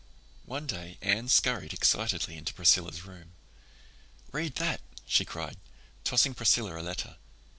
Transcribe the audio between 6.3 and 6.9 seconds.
Priscilla a